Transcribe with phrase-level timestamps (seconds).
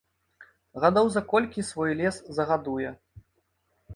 [0.85, 2.89] Гадоў за колькі свой лес загадуе.